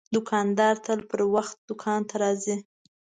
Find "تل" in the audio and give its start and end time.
0.85-0.99